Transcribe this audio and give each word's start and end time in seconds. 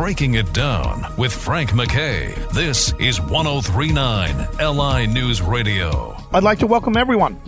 Breaking 0.00 0.32
It 0.32 0.50
Down 0.54 1.04
with 1.18 1.30
Frank 1.30 1.74
MacKay. 1.74 2.32
This 2.54 2.94
is 2.98 3.20
1039 3.20 4.48
LI 4.58 5.06
News 5.06 5.42
Radio. 5.42 6.16
I'd 6.32 6.42
like 6.42 6.58
to 6.60 6.66
welcome 6.66 6.96
everyone 6.96 7.38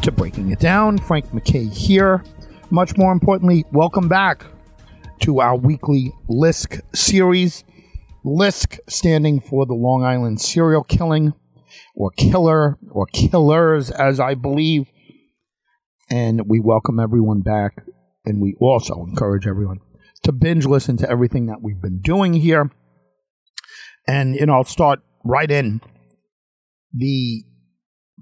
to 0.00 0.10
Breaking 0.10 0.50
It 0.50 0.60
Down. 0.60 0.96
Frank 0.96 1.34
MacKay 1.34 1.66
here. 1.66 2.24
Much 2.70 2.96
more 2.96 3.12
importantly, 3.12 3.66
welcome 3.70 4.08
back 4.08 4.46
to 5.20 5.40
our 5.40 5.54
weekly 5.54 6.10
LISK 6.26 6.80
series. 6.94 7.64
LISK 8.24 8.78
standing 8.88 9.38
for 9.38 9.66
the 9.66 9.74
Long 9.74 10.02
Island 10.02 10.40
Serial 10.40 10.84
Killing 10.84 11.34
or 11.94 12.10
Killer 12.12 12.78
or 12.90 13.08
Killers, 13.12 13.90
as 13.90 14.18
I 14.18 14.36
believe. 14.36 14.90
And 16.08 16.48
we 16.48 16.60
welcome 16.60 16.98
everyone 16.98 17.42
back. 17.42 17.84
And 18.24 18.40
we 18.40 18.56
also 18.58 19.04
encourage 19.04 19.46
everyone 19.46 19.80
to 20.22 20.32
binge 20.32 20.66
listen 20.66 20.96
to 20.98 21.10
everything 21.10 21.46
that 21.46 21.62
we've 21.62 21.80
been 21.80 22.00
doing 22.00 22.34
here. 22.34 22.70
And, 24.06 24.34
you 24.34 24.46
know, 24.46 24.54
I'll 24.54 24.64
start 24.64 25.00
right 25.24 25.50
in. 25.50 25.80
The 26.92 27.44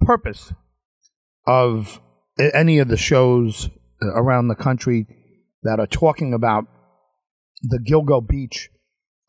purpose 0.01 0.53
of 1.47 2.01
any 2.39 2.79
of 2.79 2.89
the 2.89 2.97
shows 2.97 3.71
uh, 4.03 4.09
around 4.09 4.49
the 4.49 4.55
country 4.55 5.07
that 5.63 5.81
are 5.81 5.87
talking 5.87 6.35
about 6.35 6.67
the 7.63 7.79
Gilgo 7.79 8.27
Beach, 8.27 8.71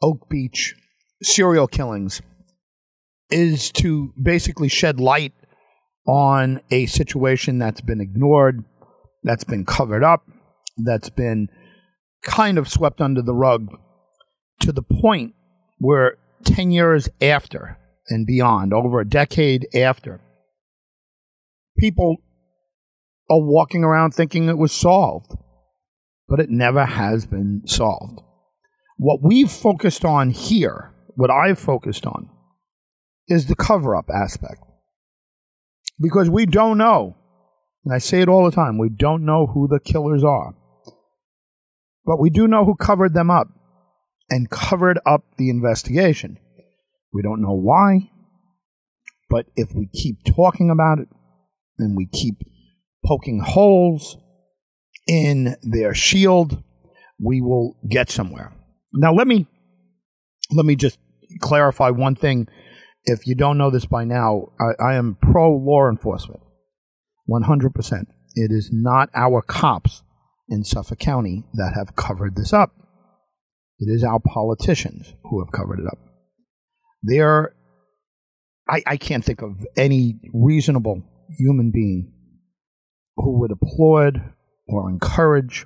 Oak 0.01 0.29
Beach 0.29 0.75
serial 1.23 1.67
killings 1.67 2.21
is 3.29 3.71
to 3.71 4.13
basically 4.21 4.67
shed 4.67 4.99
light 4.99 5.33
on 6.07 6.61
a 6.71 6.85
situation 6.88 7.59
that's 7.59 7.81
been 7.81 8.01
ignored, 8.01 8.63
that's 9.23 9.43
been 9.43 9.65
covered 9.65 10.03
up, 10.03 10.23
that's 10.77 11.09
been 11.09 11.49
kind 12.23 12.57
of 12.57 12.69
swept 12.69 13.01
under 13.01 13.21
the 13.21 13.33
rug 13.33 13.67
to 14.61 14.71
the 14.71 14.83
point 14.83 15.33
where 15.77 16.17
10 16.43 16.71
years 16.71 17.09
after 17.21 17.77
and 18.07 18.25
beyond, 18.25 18.73
over 18.73 18.99
a 18.99 19.07
decade 19.07 19.67
after, 19.75 20.21
people 21.77 22.17
are 23.29 23.41
walking 23.41 23.83
around 23.83 24.11
thinking 24.11 24.49
it 24.49 24.57
was 24.57 24.71
solved, 24.71 25.31
but 26.27 26.39
it 26.39 26.49
never 26.49 26.85
has 26.85 27.25
been 27.25 27.61
solved. 27.66 28.19
What 28.97 29.19
we've 29.23 29.51
focused 29.51 30.03
on 30.03 30.31
here, 30.31 30.94
what 31.16 31.29
I've 31.29 31.59
focused 31.59 32.05
on, 32.05 32.29
is 33.27 33.45
the 33.45 33.55
cover 33.55 33.95
up 33.95 34.09
aspect. 34.09 34.61
Because 36.01 36.29
we 36.29 36.45
don't 36.45 36.77
know, 36.77 37.16
and 37.85 37.94
I 37.94 37.99
say 37.99 38.22
it 38.22 38.29
all 38.29 38.45
the 38.45 38.55
time, 38.55 38.77
we 38.77 38.89
don't 38.89 39.25
know 39.25 39.47
who 39.47 39.67
the 39.67 39.79
killers 39.79 40.23
are. 40.23 40.55
But 42.09 42.19
we 42.19 42.31
do 42.31 42.47
know 42.47 42.65
who 42.65 42.73
covered 42.73 43.13
them 43.13 43.29
up 43.29 43.49
and 44.31 44.49
covered 44.49 44.99
up 45.05 45.25
the 45.38 45.52
investigation. 45.52 46.39
We 47.13 47.21
don't 47.21 47.39
know 47.39 47.53
why, 47.53 48.09
but 49.29 49.45
if 49.55 49.75
we 49.75 49.88
keep 49.93 50.23
talking 50.35 50.71
about 50.71 50.97
it 50.97 51.07
and 51.77 51.95
we 51.95 52.07
keep 52.07 52.38
poking 53.05 53.41
holes 53.41 54.17
in 55.05 55.55
their 55.61 55.93
shield, 55.93 56.63
we 57.23 57.41
will 57.41 57.77
get 57.88 58.09
somewhere. 58.09 58.53
Now 58.91 59.13
let 59.13 59.27
me 59.27 59.45
let 60.49 60.66
me 60.66 60.75
just 60.75 60.97
clarify 61.41 61.91
one 61.91 62.16
thing. 62.16 62.47
If 63.05 63.27
you 63.27 63.35
don't 63.35 63.59
know 63.59 63.69
this 63.69 63.85
by 63.85 64.05
now, 64.05 64.47
I, 64.59 64.83
I 64.83 64.95
am 64.95 65.16
pro 65.21 65.55
law 65.55 65.88
enforcement, 65.88 66.41
one 67.27 67.44
hundred 67.44 67.75
percent. 67.75 68.07
It 68.33 68.49
is 68.51 68.71
not 68.73 69.11
our 69.13 69.44
cops 69.44 70.01
in 70.50 70.64
Suffolk 70.64 71.00
County 71.00 71.44
that 71.53 71.73
have 71.75 71.95
covered 71.95 72.36
this 72.36 72.53
up. 72.53 72.72
It 73.80 73.89
is 73.89 74.03
our 74.03 74.19
politicians 74.19 75.14
who 75.23 75.39
have 75.44 75.52
covered 75.52 75.80
it 75.80 75.88
up. 75.88 76.00
There, 77.03 77.56
I, 78.69 78.83
I 78.86 78.97
can't 78.97 79.23
think 79.23 79.41
of 79.41 79.66
any 79.78 80.19
reasonable 80.33 81.03
human 81.38 81.72
being 81.72 82.11
who 83.16 83.40
would 83.40 83.51
applaud 83.51 84.34
or 84.68 84.90
encourage 84.90 85.66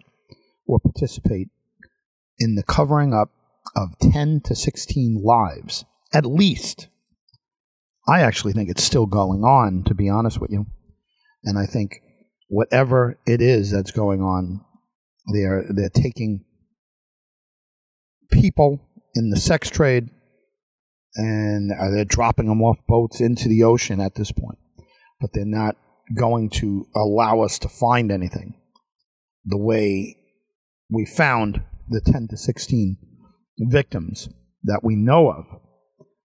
or 0.67 0.79
participate 0.79 1.47
in 2.39 2.55
the 2.55 2.63
covering 2.63 3.13
up 3.13 3.29
of 3.75 3.97
10 3.99 4.41
to 4.45 4.55
16 4.55 5.21
lives, 5.23 5.85
at 6.13 6.25
least. 6.25 6.87
I 8.07 8.21
actually 8.21 8.53
think 8.53 8.69
it's 8.69 8.83
still 8.83 9.05
going 9.05 9.43
on, 9.43 9.83
to 9.85 9.93
be 9.93 10.09
honest 10.09 10.39
with 10.39 10.51
you. 10.51 10.65
And 11.43 11.57
I 11.57 11.65
think 11.65 12.01
whatever 12.49 13.19
it 13.25 13.41
is 13.41 13.71
that's 13.71 13.91
going 13.91 14.21
on, 14.21 14.61
they're, 15.31 15.65
they're 15.69 15.89
taking 15.89 16.43
people 18.31 18.89
in 19.15 19.29
the 19.29 19.39
sex 19.39 19.69
trade 19.69 20.09
and 21.15 21.71
uh, 21.71 21.89
they're 21.91 22.05
dropping 22.05 22.47
them 22.47 22.61
off 22.61 22.77
boats 22.87 23.21
into 23.21 23.47
the 23.47 23.63
ocean 23.63 24.01
at 24.01 24.15
this 24.15 24.31
point. 24.31 24.57
But 25.21 25.31
they're 25.33 25.45
not 25.45 25.77
going 26.17 26.49
to 26.51 26.87
allow 26.95 27.41
us 27.41 27.59
to 27.59 27.69
find 27.69 28.11
anything 28.11 28.55
the 29.45 29.57
way 29.57 30.17
we 30.89 31.05
found 31.05 31.63
the 31.89 32.01
10 32.01 32.27
to 32.29 32.37
16 32.37 32.97
victims 33.59 34.29
that 34.63 34.81
we 34.83 34.95
know 34.95 35.29
of 35.29 35.45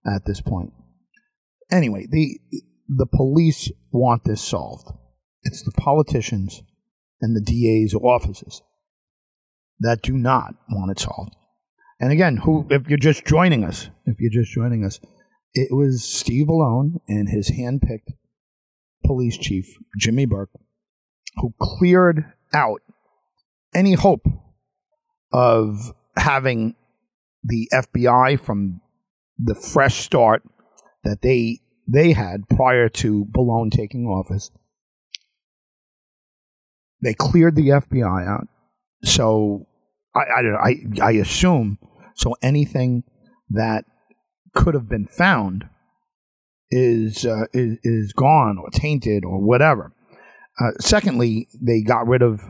at 0.07 0.25
this 0.25 0.41
point. 0.41 0.73
Anyway, 1.71 2.07
the 2.11 2.39
the 2.89 3.07
police 3.07 3.71
want 3.93 4.25
this 4.25 4.41
solved. 4.41 4.89
It's 5.43 5.63
the 5.63 5.73
politicians 5.73 6.63
and 7.21 7.37
the 7.37 7.43
DA's 7.43 7.95
offices 7.95 8.63
that 9.81 10.03
do 10.03 10.13
not 10.13 10.55
want 10.71 10.91
it 10.91 10.99
solved. 10.99 11.35
And 12.01 12.13
again, 12.13 12.37
who 12.39 12.63
hmm. 12.63 12.73
if 12.73 12.89
you're 12.89 12.99
just 12.99 13.25
joining 13.25 13.65
us, 13.65 13.91
if 14.07 14.21
you're 14.21 14.31
just 14.31 14.53
joining 14.53 14.85
us, 14.85 15.01
it 15.55 15.75
was 15.75 16.05
Steve 16.05 16.47
Bellone 16.47 17.01
and 17.09 17.29
his 17.29 17.51
handpicked 17.51 18.13
police 19.05 19.39
chief, 19.39 19.77
Jimmy 19.99 20.27
Burke, 20.27 20.51
who 21.37 21.55
cleared 21.61 22.33
out 22.53 22.83
any 23.75 23.95
hope 23.95 24.27
of 25.33 25.95
having 26.17 26.75
the 27.45 27.69
FBI 27.73 28.41
from 28.41 28.81
the 29.39 29.55
fresh 29.55 30.03
start 30.05 30.43
that 31.05 31.23
they 31.23 31.61
they 31.87 32.13
had 32.13 32.49
prior 32.49 32.89
to 32.89 33.25
Bellone 33.27 33.71
taking 33.71 34.07
office. 34.07 34.51
They 37.01 37.15
cleared 37.15 37.55
the 37.57 37.69
FBI 37.69 38.29
out, 38.29 38.49
so 39.03 39.67
I 40.15 40.39
I, 40.39 40.43
don't 40.43 40.53
know. 40.53 40.59
I, 40.59 41.09
I 41.09 41.11
assume 41.13 41.79
so 42.15 42.35
anything 42.43 43.05
that 43.51 43.85
could 44.55 44.75
have 44.75 44.89
been 44.89 45.07
found 45.07 45.69
is 46.71 47.25
uh, 47.25 47.45
is, 47.53 47.79
is 47.83 48.13
gone 48.13 48.59
or 48.59 48.71
tainted 48.71 49.25
or 49.25 49.41
whatever. 49.41 49.93
Uh, 50.61 50.73
secondly, 50.81 51.49
they 51.61 51.83
got 51.83 52.07
rid 52.07 52.23
of 52.23 52.41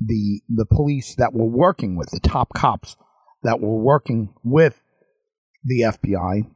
the 0.00 0.40
the 0.48 0.66
police 0.66 1.14
that 1.16 1.34
were 1.34 1.44
working 1.48 1.96
with 1.96 2.10
the 2.10 2.20
top 2.20 2.54
cops 2.54 2.96
that 3.42 3.60
were 3.60 3.78
working 3.78 4.32
with 4.42 4.80
the 5.64 5.82
FBI 5.82 6.50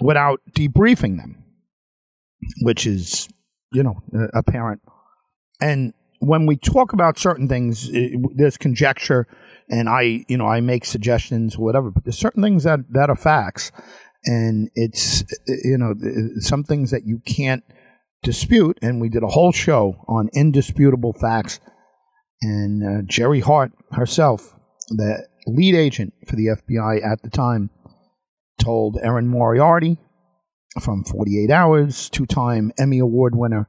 without 0.00 0.40
debriefing 0.52 1.18
them, 1.18 1.44
which 2.62 2.86
is 2.86 3.28
you 3.72 3.82
know 3.82 4.00
apparent. 4.34 4.80
And 5.60 5.92
when 6.20 6.46
we 6.46 6.56
talk 6.56 6.92
about 6.92 7.18
certain 7.18 7.48
things, 7.48 7.88
it, 7.90 8.20
there's 8.34 8.56
conjecture, 8.56 9.26
and 9.68 9.88
I 9.88 10.24
you 10.28 10.36
know 10.36 10.46
I 10.46 10.60
make 10.60 10.84
suggestions, 10.84 11.58
whatever. 11.58 11.90
But 11.90 12.04
there's 12.04 12.18
certain 12.18 12.42
things 12.42 12.64
that 12.64 12.80
that 12.90 13.10
are 13.10 13.16
facts, 13.16 13.72
and 14.24 14.70
it's 14.74 15.24
you 15.46 15.78
know 15.78 15.94
some 16.40 16.64
things 16.64 16.90
that 16.90 17.06
you 17.06 17.20
can't 17.24 17.64
dispute. 18.22 18.78
And 18.82 19.00
we 19.00 19.08
did 19.08 19.22
a 19.22 19.28
whole 19.28 19.52
show 19.52 20.04
on 20.08 20.28
indisputable 20.32 21.12
facts 21.12 21.60
and 22.40 22.82
uh, 22.82 23.02
Geri 23.04 23.40
Hart 23.40 23.72
herself, 23.92 24.54
the 24.88 25.26
lead 25.46 25.74
agent 25.74 26.14
for 26.26 26.36
the 26.36 26.46
FBI 26.46 27.04
at 27.04 27.22
the 27.22 27.30
time, 27.30 27.70
told 28.60 28.98
Erin 29.02 29.28
Moriarty 29.28 29.98
from 30.80 31.04
48 31.04 31.50
Hours, 31.50 32.08
two 32.08 32.26
time 32.26 32.72
Emmy 32.78 32.98
Award 32.98 33.34
winner 33.34 33.68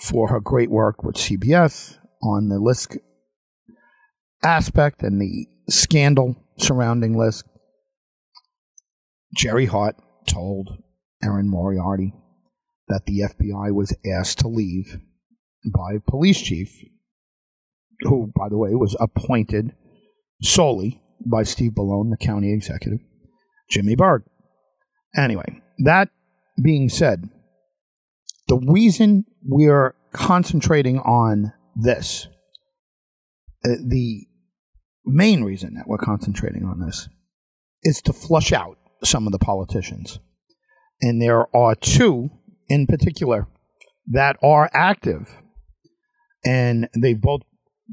for 0.00 0.28
her 0.28 0.40
great 0.40 0.70
work 0.70 1.02
with 1.02 1.16
CBS 1.16 1.98
on 2.22 2.48
the 2.48 2.58
LISK 2.58 2.96
aspect 4.42 5.02
and 5.02 5.20
the 5.20 5.46
scandal 5.68 6.36
surrounding 6.58 7.16
LISK. 7.16 7.46
Geri 9.34 9.66
Hart 9.66 9.96
told 10.26 10.82
Erin 11.22 11.48
Moriarty 11.48 12.14
that 12.88 13.06
the 13.06 13.20
FBI 13.20 13.74
was 13.74 13.96
asked 14.06 14.38
to 14.40 14.48
leave 14.48 14.98
by 15.64 15.94
a 15.96 16.10
police 16.10 16.40
chief 16.40 16.70
who, 18.00 18.32
by 18.36 18.48
the 18.48 18.58
way, 18.58 18.74
was 18.74 18.96
appointed 19.00 19.72
solely 20.42 21.02
by 21.24 21.42
Steve 21.42 21.72
Bellone, 21.72 22.10
the 22.10 22.16
county 22.16 22.52
executive, 22.52 23.00
Jimmy 23.70 23.96
Burke. 23.96 24.24
Anyway, 25.16 25.60
that 25.78 26.10
being 26.62 26.88
said, 26.88 27.28
the 28.48 28.58
reason 28.58 29.24
we're 29.46 29.94
concentrating 30.12 30.98
on 31.00 31.52
this, 31.74 32.26
uh, 33.64 33.76
the 33.86 34.26
main 35.04 35.44
reason 35.44 35.74
that 35.74 35.86
we're 35.86 35.98
concentrating 35.98 36.64
on 36.64 36.80
this, 36.80 37.08
is 37.82 38.02
to 38.02 38.12
flush 38.12 38.52
out 38.52 38.78
some 39.04 39.26
of 39.26 39.32
the 39.32 39.38
politicians. 39.38 40.18
And 41.00 41.20
there 41.20 41.54
are 41.54 41.74
two 41.74 42.30
in 42.68 42.86
particular 42.86 43.46
that 44.08 44.36
are 44.42 44.70
active, 44.72 45.42
and 46.44 46.88
they've 46.96 47.20
both 47.20 47.42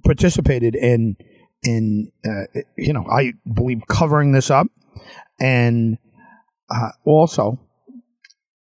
participated 0.04 0.76
in 0.76 1.18
in 1.64 2.12
uh, 2.26 2.62
you 2.78 2.94
know 2.94 3.06
I 3.12 3.34
believe 3.52 3.82
covering 3.88 4.32
this 4.32 4.50
up, 4.50 4.68
and 5.40 5.98
uh, 6.70 6.90
also 7.06 7.60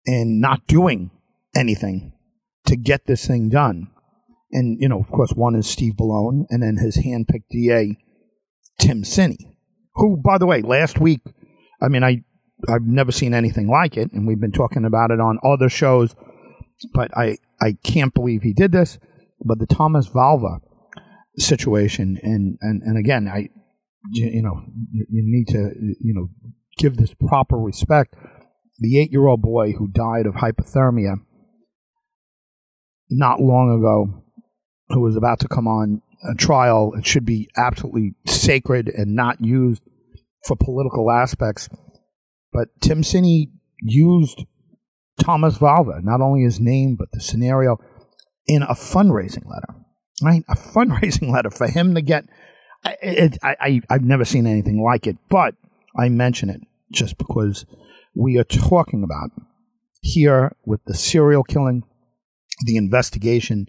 in 0.04 0.40
not 0.40 0.66
doing 0.66 1.10
anything 1.56 2.12
to 2.68 2.76
get 2.76 3.06
this 3.06 3.26
thing 3.26 3.48
done. 3.48 3.88
And 4.52 4.80
you 4.80 4.88
know, 4.88 5.00
of 5.00 5.10
course, 5.10 5.32
one 5.32 5.54
is 5.54 5.66
Steve 5.66 5.94
Bellone, 5.94 6.46
and 6.48 6.62
then 6.62 6.76
his 6.76 6.98
handpicked 6.98 7.48
DA, 7.50 7.98
Tim 8.78 9.02
Sini, 9.02 9.36
who, 9.94 10.16
by 10.16 10.38
the 10.38 10.46
way, 10.46 10.62
last 10.62 10.98
week, 10.98 11.20
I 11.82 11.88
mean, 11.88 12.02
I 12.02 12.22
I've 12.68 12.86
never 12.86 13.12
seen 13.12 13.34
anything 13.34 13.68
like 13.68 13.96
it, 13.96 14.12
and 14.12 14.26
we've 14.26 14.40
been 14.40 14.52
talking 14.52 14.84
about 14.84 15.10
it 15.10 15.20
on 15.20 15.38
other 15.44 15.68
shows, 15.68 16.14
but 16.94 17.10
I 17.16 17.36
I 17.60 17.76
can't 17.82 18.14
believe 18.14 18.42
he 18.42 18.54
did 18.54 18.72
this. 18.72 18.98
But 19.44 19.58
the 19.58 19.66
Thomas 19.66 20.08
Valva 20.08 20.60
situation, 21.36 22.18
and 22.22 22.58
and 22.62 22.82
and 22.82 22.98
again, 22.98 23.28
I 23.28 23.50
you, 24.12 24.28
you 24.28 24.42
know 24.42 24.62
you 24.92 25.22
need 25.26 25.48
to 25.48 25.72
you 26.00 26.14
know 26.14 26.28
give 26.78 26.96
this 26.96 27.14
proper 27.14 27.58
respect. 27.58 28.14
The 28.78 28.98
eight 28.98 29.10
year 29.10 29.26
old 29.26 29.42
boy 29.42 29.72
who 29.72 29.88
died 29.88 30.24
of 30.24 30.36
hypothermia 30.36 31.16
not 33.10 33.40
long 33.40 33.78
ago, 33.78 34.24
who 34.88 35.00
was 35.00 35.16
about 35.16 35.40
to 35.40 35.48
come 35.48 35.66
on 35.66 36.02
a 36.28 36.34
trial, 36.34 36.92
it 36.96 37.06
should 37.06 37.24
be 37.24 37.48
absolutely 37.56 38.14
sacred 38.26 38.88
and 38.88 39.14
not 39.14 39.40
used 39.40 39.82
for 40.46 40.56
political 40.56 41.10
aspects. 41.10 41.68
But 42.52 42.68
Tim 42.80 43.02
Sini 43.02 43.50
used 43.80 44.44
Thomas 45.20 45.58
Valva, 45.58 46.02
not 46.02 46.20
only 46.20 46.42
his 46.42 46.60
name, 46.60 46.96
but 46.96 47.08
the 47.12 47.20
scenario, 47.20 47.78
in 48.46 48.62
a 48.62 48.74
fundraising 48.74 49.44
letter, 49.46 49.74
right? 50.22 50.42
A 50.48 50.56
fundraising 50.56 51.30
letter 51.30 51.50
for 51.50 51.68
him 51.68 51.94
to 51.94 52.02
get. 52.02 52.24
It, 53.02 53.38
I, 53.42 53.56
I, 53.60 53.80
I've 53.90 54.04
never 54.04 54.24
seen 54.24 54.46
anything 54.46 54.82
like 54.82 55.06
it, 55.06 55.16
but 55.28 55.54
I 55.96 56.08
mention 56.08 56.48
it 56.48 56.60
just 56.92 57.18
because 57.18 57.66
we 58.14 58.38
are 58.38 58.44
talking 58.44 59.02
about 59.02 59.30
here 60.00 60.54
with 60.64 60.80
the 60.86 60.94
serial 60.94 61.42
killing, 61.42 61.82
the 62.64 62.76
investigation, 62.76 63.66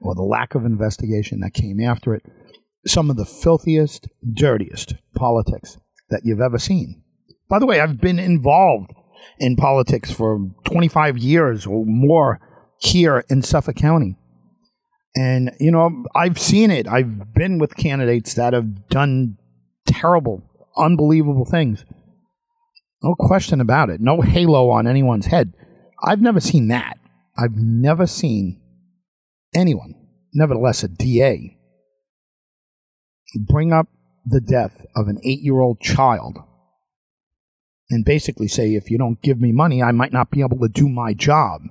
or 0.00 0.14
the 0.14 0.22
lack 0.22 0.54
of 0.54 0.64
investigation 0.64 1.40
that 1.40 1.54
came 1.54 1.80
after 1.80 2.14
it, 2.14 2.24
some 2.86 3.10
of 3.10 3.16
the 3.16 3.24
filthiest, 3.24 4.08
dirtiest 4.32 4.94
politics 5.14 5.78
that 6.10 6.22
you've 6.24 6.40
ever 6.40 6.58
seen. 6.58 7.02
By 7.48 7.58
the 7.58 7.66
way, 7.66 7.80
I've 7.80 8.00
been 8.00 8.18
involved 8.18 8.92
in 9.38 9.56
politics 9.56 10.10
for 10.10 10.50
25 10.64 11.18
years 11.18 11.66
or 11.66 11.84
more 11.86 12.40
here 12.80 13.24
in 13.28 13.42
Suffolk 13.42 13.76
County. 13.76 14.16
And, 15.14 15.52
you 15.60 15.70
know, 15.70 16.04
I've 16.14 16.38
seen 16.38 16.70
it. 16.70 16.88
I've 16.88 17.34
been 17.34 17.58
with 17.58 17.76
candidates 17.76 18.34
that 18.34 18.54
have 18.54 18.88
done 18.88 19.36
terrible, 19.86 20.42
unbelievable 20.76 21.44
things. 21.44 21.84
No 23.02 23.14
question 23.18 23.60
about 23.60 23.90
it. 23.90 24.00
No 24.00 24.22
halo 24.22 24.70
on 24.70 24.86
anyone's 24.86 25.26
head. 25.26 25.52
I've 26.02 26.22
never 26.22 26.40
seen 26.40 26.68
that. 26.68 26.98
I've 27.36 27.56
never 27.56 28.06
seen 28.06 28.60
anyone, 29.54 29.94
nevertheless 30.34 30.82
a 30.82 30.88
DA, 30.88 31.58
bring 33.46 33.72
up 33.72 33.88
the 34.24 34.40
death 34.40 34.84
of 34.94 35.08
an 35.08 35.18
eight 35.24 35.40
year 35.40 35.60
old 35.60 35.80
child 35.80 36.38
and 37.90 38.04
basically 38.04 38.48
say, 38.48 38.74
if 38.74 38.90
you 38.90 38.98
don't 38.98 39.20
give 39.22 39.40
me 39.40 39.52
money, 39.52 39.82
I 39.82 39.92
might 39.92 40.12
not 40.12 40.30
be 40.30 40.40
able 40.40 40.58
to 40.60 40.68
do 40.68 40.88
my 40.88 41.12
job. 41.14 41.62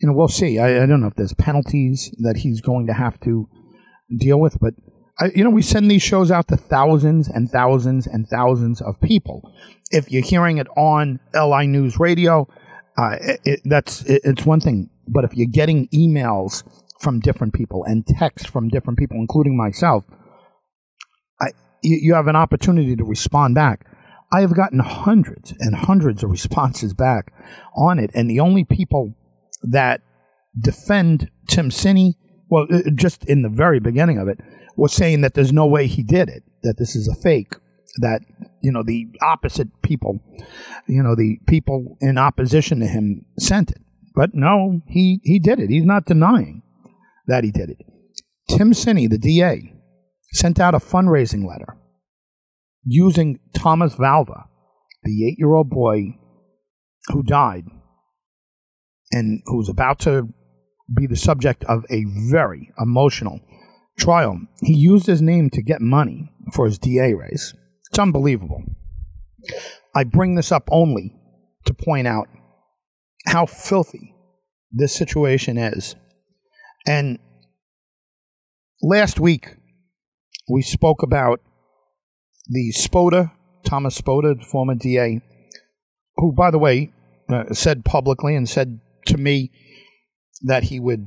You 0.00 0.08
know, 0.08 0.14
we'll 0.14 0.28
see. 0.28 0.58
I, 0.58 0.82
I 0.82 0.86
don't 0.86 1.00
know 1.00 1.08
if 1.08 1.16
there's 1.16 1.34
penalties 1.34 2.14
that 2.20 2.38
he's 2.38 2.60
going 2.60 2.86
to 2.86 2.92
have 2.92 3.20
to 3.20 3.48
deal 4.16 4.40
with, 4.40 4.58
but 4.60 4.74
I, 5.18 5.26
you 5.34 5.44
know, 5.44 5.50
we 5.50 5.62
send 5.62 5.90
these 5.90 6.02
shows 6.02 6.30
out 6.30 6.48
to 6.48 6.56
thousands 6.56 7.28
and 7.28 7.50
thousands 7.50 8.06
and 8.06 8.26
thousands 8.26 8.80
of 8.80 9.00
people. 9.00 9.52
If 9.90 10.10
you're 10.10 10.24
hearing 10.24 10.58
it 10.58 10.68
on 10.76 11.20
LI 11.34 11.66
News 11.66 11.98
Radio, 11.98 12.48
uh, 12.96 13.16
it, 13.20 13.40
it, 13.44 13.60
that's 13.64 14.02
it, 14.04 14.22
it's 14.24 14.44
one 14.44 14.60
thing. 14.60 14.90
But 15.08 15.24
if 15.24 15.34
you're 15.34 15.48
getting 15.50 15.88
emails 15.88 16.62
from 17.00 17.20
different 17.20 17.54
people 17.54 17.84
and 17.84 18.06
texts 18.06 18.48
from 18.48 18.68
different 18.68 18.98
people, 18.98 19.16
including 19.16 19.56
myself, 19.56 20.04
I, 21.40 21.48
you, 21.82 21.98
you 22.00 22.14
have 22.14 22.26
an 22.26 22.36
opportunity 22.36 22.96
to 22.96 23.04
respond 23.04 23.54
back. 23.54 23.86
I 24.32 24.42
have 24.42 24.54
gotten 24.54 24.78
hundreds 24.78 25.54
and 25.58 25.74
hundreds 25.74 26.22
of 26.22 26.30
responses 26.38 26.94
back 26.94 27.32
on 27.76 27.98
it, 27.98 28.10
and 28.14 28.30
the 28.30 28.40
only 28.40 28.64
people 28.64 29.14
that 29.62 30.02
defend 30.58 31.30
Tim 31.48 31.70
Sini, 31.70 32.14
well, 32.48 32.66
uh, 32.70 32.90
just 32.94 33.24
in 33.26 33.42
the 33.42 33.48
very 33.48 33.80
beginning 33.80 34.18
of 34.18 34.28
it, 34.28 34.38
was 34.76 34.92
saying 34.92 35.20
that 35.20 35.34
there's 35.34 35.52
no 35.52 35.66
way 35.66 35.86
he 35.86 36.02
did 36.02 36.28
it, 36.28 36.42
that 36.62 36.78
this 36.78 36.94
is 36.96 37.08
a 37.08 37.20
fake, 37.20 37.54
that, 38.00 38.22
you 38.62 38.72
know, 38.72 38.82
the 38.82 39.08
opposite 39.22 39.68
people, 39.82 40.20
you 40.86 41.02
know, 41.02 41.14
the 41.14 41.38
people 41.46 41.96
in 42.00 42.18
opposition 42.18 42.80
to 42.80 42.86
him 42.86 43.24
sent 43.38 43.70
it. 43.70 43.82
But 44.14 44.34
no, 44.34 44.80
he, 44.86 45.20
he 45.22 45.38
did 45.38 45.60
it. 45.60 45.70
He's 45.70 45.84
not 45.84 46.06
denying 46.06 46.62
that 47.26 47.44
he 47.44 47.50
did 47.50 47.70
it. 47.70 47.78
Tim 48.48 48.72
Sini, 48.72 49.08
the 49.08 49.18
DA, 49.18 49.72
sent 50.32 50.58
out 50.58 50.74
a 50.74 50.78
fundraising 50.78 51.46
letter 51.46 51.76
using 52.84 53.38
Thomas 53.54 53.94
Valva, 53.94 54.44
the 55.04 55.26
eight 55.26 55.38
year 55.38 55.54
old 55.54 55.70
boy 55.70 56.16
who 57.08 57.22
died 57.22 57.64
and 59.12 59.42
who 59.46 59.56
was 59.56 59.68
about 59.68 59.98
to 60.00 60.28
be 60.94 61.06
the 61.06 61.16
subject 61.16 61.64
of 61.64 61.84
a 61.90 62.04
very 62.30 62.72
emotional 62.78 63.40
trial. 63.98 64.40
He 64.60 64.74
used 64.74 65.06
his 65.06 65.22
name 65.22 65.50
to 65.50 65.62
get 65.62 65.80
money 65.80 66.32
for 66.52 66.66
his 66.66 66.78
DA 66.78 67.14
race. 67.14 67.54
It's 67.90 67.98
unbelievable. 67.98 68.62
I 69.94 70.04
bring 70.04 70.34
this 70.34 70.52
up 70.52 70.68
only 70.70 71.14
to 71.64 71.74
point 71.74 72.06
out 72.06 72.28
how 73.26 73.46
filthy 73.46 74.14
this 74.70 74.94
situation 74.94 75.58
is. 75.58 75.96
And 76.86 77.18
last 78.82 79.18
week, 79.18 79.56
we 80.48 80.62
spoke 80.62 81.02
about 81.02 81.40
the 82.46 82.72
Spota, 82.72 83.32
Thomas 83.64 84.00
Spota, 84.00 84.44
former 84.44 84.74
DA, 84.74 85.20
who, 86.16 86.32
by 86.32 86.50
the 86.50 86.58
way, 86.58 86.92
uh, 87.28 87.52
said 87.52 87.84
publicly 87.84 88.34
and 88.34 88.48
said 88.48 88.80
to 89.06 89.16
me 89.16 89.52
that 90.42 90.64
he 90.64 90.80
would 90.80 91.06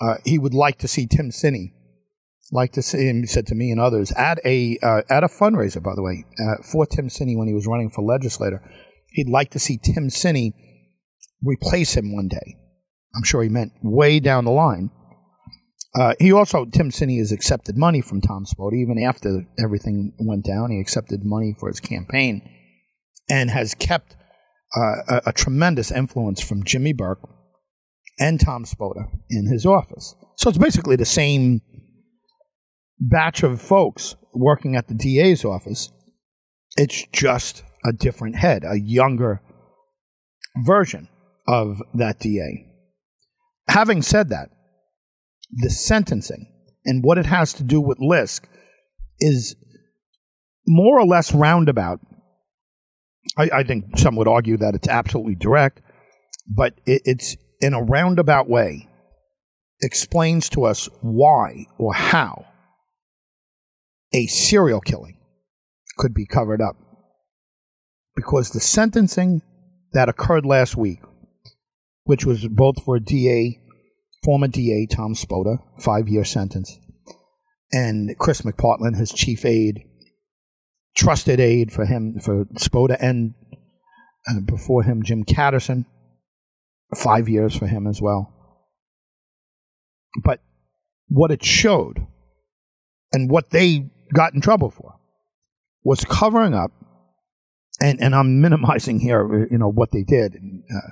uh, 0.00 0.16
he 0.24 0.38
would 0.38 0.54
like 0.54 0.78
to 0.78 0.88
see 0.88 1.06
Tim 1.06 1.30
Sini, 1.30 1.72
like 2.52 2.72
to 2.72 2.82
see 2.82 3.06
him. 3.08 3.26
Said 3.26 3.46
to 3.48 3.54
me 3.54 3.70
and 3.70 3.80
others 3.80 4.12
at 4.12 4.38
a 4.44 4.78
uh, 4.82 5.02
at 5.08 5.24
a 5.24 5.28
fundraiser, 5.28 5.82
by 5.82 5.94
the 5.94 6.02
way, 6.02 6.24
uh, 6.40 6.62
for 6.62 6.86
Tim 6.86 7.08
Sini 7.08 7.36
when 7.36 7.48
he 7.48 7.54
was 7.54 7.66
running 7.66 7.90
for 7.90 8.02
legislator. 8.02 8.62
He'd 9.10 9.28
like 9.28 9.50
to 9.52 9.58
see 9.58 9.78
Tim 9.78 10.08
Sini 10.08 10.52
replace 11.42 11.94
him 11.94 12.14
one 12.14 12.28
day. 12.28 12.56
I'm 13.14 13.22
sure 13.22 13.42
he 13.42 13.48
meant 13.48 13.72
way 13.82 14.20
down 14.20 14.44
the 14.44 14.50
line. 14.50 14.90
Uh, 15.98 16.12
he 16.18 16.30
also, 16.30 16.66
Tim 16.66 16.90
Sini 16.90 17.18
has 17.18 17.32
accepted 17.32 17.78
money 17.78 18.02
from 18.02 18.20
Tom 18.20 18.44
Spota 18.44 18.74
even 18.74 19.02
after 19.02 19.46
everything 19.58 20.12
went 20.18 20.44
down. 20.44 20.70
He 20.70 20.78
accepted 20.78 21.24
money 21.24 21.56
for 21.58 21.68
his 21.68 21.80
campaign 21.80 22.46
and 23.30 23.50
has 23.50 23.74
kept 23.74 24.14
uh, 24.76 24.96
a, 25.08 25.22
a, 25.26 25.32
tremendous 25.32 25.90
influence 25.90 26.42
from 26.42 26.64
Jimmy 26.64 26.92
Burke 26.92 27.26
and 28.18 28.38
Tom 28.38 28.64
Spota 28.64 29.08
in 29.30 29.46
his 29.46 29.64
office. 29.64 30.14
So 30.36 30.50
it's 30.50 30.58
basically 30.58 30.96
the 30.96 31.06
same 31.06 31.62
batch 32.98 33.42
of 33.42 33.60
folks 33.60 34.16
working 34.32 34.76
at 34.76 34.88
the 34.88 34.94
DA's 34.94 35.44
office. 35.44 35.90
It's 36.76 37.06
just 37.12 37.62
a 37.84 37.92
different 37.92 38.36
head, 38.36 38.64
a 38.64 38.78
younger 38.78 39.40
version 40.64 41.08
of 41.48 41.82
that 41.94 42.18
DA. 42.18 42.66
Having 43.68 44.02
said 44.02 44.28
that, 44.30 44.50
the 45.52 45.70
sentencing 45.70 46.46
and 46.84 47.02
what 47.02 47.18
it 47.18 47.26
has 47.26 47.52
to 47.54 47.62
do 47.62 47.80
with 47.80 47.98
Lisk 47.98 48.44
is 49.18 49.56
more 50.66 50.98
or 50.98 51.06
less 51.06 51.32
roundabout. 51.32 52.00
I, 53.38 53.50
I 53.52 53.62
think 53.62 53.98
some 53.98 54.16
would 54.16 54.28
argue 54.28 54.56
that 54.58 54.74
it's 54.74 54.88
absolutely 54.88 55.34
direct, 55.34 55.80
but 56.48 56.74
it, 56.86 57.02
it's 57.04 57.36
in 57.60 57.74
a 57.74 57.82
roundabout 57.82 58.48
way 58.48 58.88
explains 59.80 60.48
to 60.50 60.64
us 60.64 60.88
why 61.00 61.66
or 61.78 61.92
how 61.92 62.46
a 64.14 64.26
serial 64.26 64.80
killing 64.80 65.18
could 65.98 66.14
be 66.14 66.26
covered 66.26 66.60
up. 66.60 66.76
Because 68.14 68.50
the 68.50 68.60
sentencing 68.60 69.42
that 69.92 70.08
occurred 70.08 70.46
last 70.46 70.76
week, 70.76 71.00
which 72.04 72.24
was 72.24 72.46
both 72.48 72.82
for 72.84 72.98
DA 72.98 73.60
former 74.26 74.48
DA 74.48 74.86
Tom 74.86 75.14
Spota, 75.14 75.58
five 75.78 76.08
year 76.08 76.24
sentence, 76.24 76.78
and 77.72 78.16
Chris 78.18 78.42
McPartland, 78.42 78.96
his 78.96 79.12
chief 79.12 79.44
aide, 79.44 79.84
trusted 80.96 81.38
aide 81.38 81.72
for 81.72 81.84
him, 81.84 82.18
for 82.18 82.44
Spota, 82.56 82.96
and 83.00 83.34
uh, 84.28 84.40
before 84.44 84.82
him, 84.82 85.02
Jim 85.02 85.24
Catterson. 85.24 85.86
Five 86.94 87.28
years 87.28 87.56
for 87.56 87.66
him 87.66 87.86
as 87.86 88.00
well. 88.00 88.32
But 90.22 90.40
what 91.08 91.30
it 91.30 91.44
showed 91.44 92.06
and 93.12 93.30
what 93.30 93.50
they 93.50 93.90
got 94.14 94.34
in 94.34 94.40
trouble 94.40 94.70
for 94.70 94.94
was 95.84 96.04
covering 96.04 96.52
up, 96.52 96.72
and, 97.80 98.00
and 98.02 98.14
I'm 98.14 98.40
minimizing 98.40 98.98
here, 98.98 99.46
you 99.50 99.58
know, 99.58 99.70
what 99.70 99.92
they 99.92 100.02
did, 100.02 100.34
and, 100.34 100.64
uh, 100.74 100.88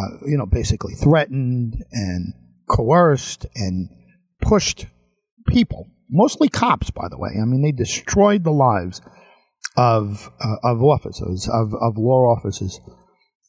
uh, 0.00 0.26
you 0.26 0.38
know, 0.38 0.46
basically 0.46 0.94
threatened 0.94 1.76
and 1.92 2.32
coerced 2.68 3.44
and 3.54 3.90
pushed 4.40 4.86
people, 5.46 5.88
mostly 6.10 6.48
cops, 6.48 6.90
by 6.90 7.08
the 7.08 7.18
way. 7.18 7.32
I 7.40 7.44
mean, 7.44 7.62
they 7.62 7.72
destroyed 7.72 8.44
the 8.44 8.50
lives 8.50 9.02
of 9.76 10.30
uh, 10.40 10.56
of 10.62 10.82
officers, 10.82 11.48
of, 11.52 11.74
of 11.74 11.98
law 11.98 12.34
officers. 12.34 12.80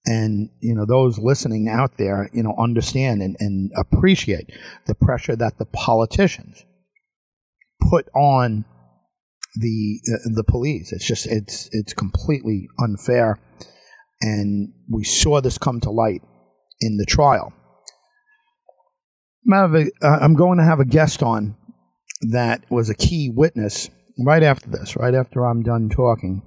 And, 0.08 0.50
you 0.60 0.76
know, 0.76 0.86
those 0.86 1.18
listening 1.18 1.68
out 1.68 1.98
there, 1.98 2.30
you 2.32 2.44
know, 2.44 2.54
understand 2.60 3.22
and, 3.22 3.36
and 3.40 3.72
appreciate 3.76 4.52
the 4.86 4.94
pressure 4.94 5.36
that 5.36 5.58
the 5.58 5.66
politicians 5.66 6.64
put 7.90 8.08
on 8.14 8.66
the 9.56 10.00
the 10.36 10.44
police. 10.44 10.92
It's 10.92 11.06
just 11.06 11.26
it's 11.28 11.70
it's 11.72 11.94
completely 11.94 12.68
unfair, 12.80 13.40
and 14.22 14.74
we 14.90 15.04
saw 15.04 15.42
this 15.42 15.58
come 15.58 15.80
to 15.82 15.92
light 15.92 16.22
in 16.80 16.98
the 16.98 17.06
trial. 17.06 17.54
Uh, 19.52 19.86
I'm 20.02 20.36
going 20.36 20.58
to 20.58 20.64
have 20.64 20.80
a 20.80 20.86
guest 20.86 21.22
on 21.22 21.56
that 22.22 22.64
was 22.70 22.90
a 22.90 22.96
key 22.96 23.32
witness 23.34 23.90
right 24.26 24.42
after 24.44 24.70
this, 24.70 24.96
right 24.96 25.14
after 25.14 25.46
I'm 25.46 25.62
done 25.62 25.90
talking. 25.90 26.42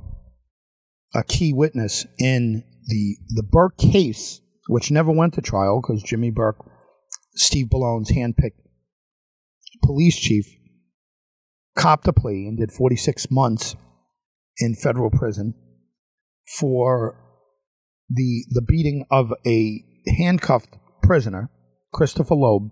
A 1.14 1.22
key 1.22 1.52
witness 1.52 2.06
in 2.18 2.64
the 2.86 3.16
the 3.30 3.42
Burke 3.42 3.78
case, 3.78 4.40
which 4.66 4.90
never 4.90 5.10
went 5.10 5.34
to 5.34 5.40
trial 5.40 5.80
because 5.80 6.02
Jimmy 6.02 6.30
Burke, 6.30 6.64
Steve 7.34 7.70
Bellone's 7.70 8.10
handpicked 8.10 8.60
police 9.82 10.18
chief, 10.18 10.46
copped 11.78 12.06
a 12.08 12.12
plea 12.12 12.46
and 12.46 12.58
did 12.58 12.72
46 12.72 13.30
months 13.30 13.76
in 14.58 14.74
federal 14.74 15.10
prison 15.10 15.54
for 16.58 17.16
the 18.10 18.44
the 18.50 18.62
beating 18.62 19.06
of 19.10 19.32
a 19.46 19.84
handcuffed 20.18 20.76
prisoner, 21.02 21.50
Christopher 21.92 22.34
Loeb, 22.34 22.70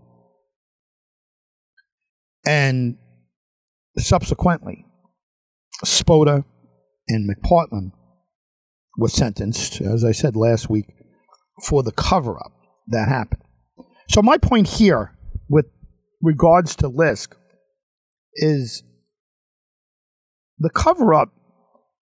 and 2.46 2.96
subsequently, 3.98 4.86
Spota 5.84 6.44
and 7.08 7.30
McPartland 7.30 7.92
was 8.98 9.12
sentenced, 9.12 9.80
as 9.80 10.04
I 10.04 10.12
said 10.12 10.36
last 10.36 10.70
week, 10.70 10.86
for 11.62 11.82
the 11.82 11.92
cover 11.92 12.38
up 12.38 12.52
that 12.88 13.08
happened. 13.08 13.42
So, 14.08 14.22
my 14.22 14.38
point 14.38 14.68
here 14.68 15.12
with 15.48 15.66
regards 16.22 16.74
to 16.76 16.88
Lisk 16.88 17.34
is 18.36 18.82
the 20.58 20.70
cover 20.70 21.14
up 21.14 21.30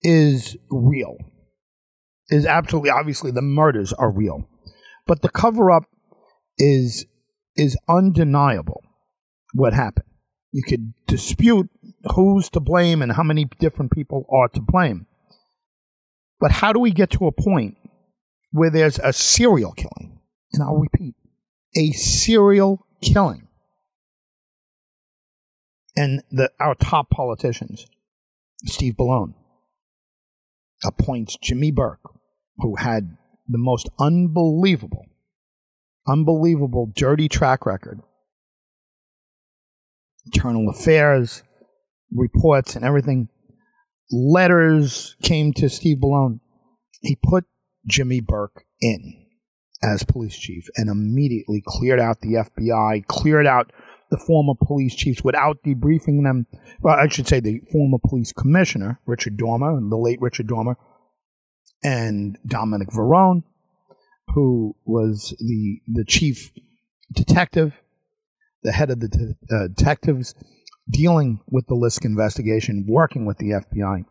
is 0.03 0.57
real. 0.69 1.17
Is 2.29 2.45
absolutely 2.45 2.89
obviously 2.89 3.31
the 3.31 3.41
murders 3.41 3.93
are 3.93 4.11
real. 4.11 4.47
But 5.05 5.21
the 5.21 5.29
cover 5.29 5.71
up 5.71 5.85
is 6.57 7.05
is 7.55 7.77
undeniable 7.89 8.81
what 9.53 9.73
happened. 9.73 10.05
You 10.51 10.63
could 10.63 10.93
dispute 11.07 11.69
who's 12.15 12.49
to 12.51 12.59
blame 12.59 13.01
and 13.01 13.11
how 13.11 13.23
many 13.23 13.45
different 13.59 13.91
people 13.91 14.25
are 14.29 14.47
to 14.49 14.61
blame. 14.61 15.07
But 16.39 16.51
how 16.51 16.73
do 16.73 16.79
we 16.79 16.91
get 16.91 17.11
to 17.11 17.27
a 17.27 17.31
point 17.31 17.77
where 18.51 18.69
there's 18.69 18.99
a 18.99 19.13
serial 19.13 19.73
killing? 19.73 20.19
And 20.53 20.63
I'll 20.63 20.77
repeat 20.77 21.15
a 21.75 21.91
serial 21.91 22.85
killing. 23.01 23.47
And 25.95 26.23
the, 26.31 26.49
our 26.59 26.75
top 26.75 27.09
politicians 27.09 27.85
Steve 28.65 28.93
Bellone 28.93 29.33
appoints 30.83 31.37
Jimmy 31.41 31.71
Burke, 31.71 31.99
who 32.57 32.75
had 32.75 33.17
the 33.47 33.57
most 33.57 33.89
unbelievable, 33.99 35.05
unbelievable 36.07 36.91
dirty 36.95 37.27
track 37.27 37.65
record. 37.65 38.01
Internal 40.25 40.69
affairs, 40.69 41.43
reports, 42.11 42.75
and 42.75 42.85
everything. 42.85 43.29
Letters 44.11 45.15
came 45.23 45.53
to 45.53 45.69
Steve 45.69 45.97
Bellone. 45.97 46.39
He 47.01 47.17
put 47.21 47.45
Jimmy 47.87 48.19
Burke 48.19 48.65
in 48.79 49.25
as 49.81 50.03
police 50.03 50.37
chief 50.37 50.67
and 50.75 50.89
immediately 50.89 51.63
cleared 51.65 51.99
out 51.99 52.21
the 52.21 52.33
FBI, 52.33 53.05
cleared 53.07 53.47
out 53.47 53.71
the 54.11 54.17
former 54.17 54.53
police 54.61 54.93
chiefs 54.93 55.23
without 55.23 55.63
debriefing 55.63 56.23
them. 56.23 56.45
Well, 56.81 56.95
I 56.95 57.07
should 57.07 57.27
say 57.27 57.39
the 57.39 57.61
former 57.71 57.97
police 57.97 58.33
commissioner, 58.33 58.99
Richard 59.05 59.37
Dormer, 59.37 59.77
and 59.77 59.91
the 59.91 59.97
late 59.97 60.19
Richard 60.21 60.47
Dormer, 60.47 60.77
and 61.83 62.37
Dominic 62.45 62.89
Varrone, 62.89 63.43
who 64.27 64.75
was 64.85 65.33
the 65.39 65.81
the 65.87 66.05
chief 66.05 66.51
detective, 67.11 67.73
the 68.63 68.73
head 68.73 68.91
of 68.91 68.99
the 68.99 69.35
uh, 69.49 69.67
detectives 69.67 70.35
dealing 70.89 71.39
with 71.49 71.67
the 71.67 71.75
Lisk 71.75 72.03
investigation, 72.03 72.85
working 72.87 73.25
with 73.25 73.37
the 73.37 73.51
FBI. 73.51 74.03